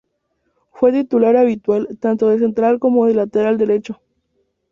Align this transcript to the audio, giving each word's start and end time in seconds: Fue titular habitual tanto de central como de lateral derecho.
Fue 0.71 0.91
titular 0.91 1.35
habitual 1.37 1.87
tanto 1.99 2.27
de 2.27 2.39
central 2.39 2.79
como 2.79 3.05
de 3.05 3.13
lateral 3.13 3.59
derecho. 3.59 4.01